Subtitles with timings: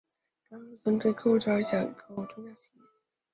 [0.49, 2.81] 该银行所针对的客户主要为个体客户及中小企业。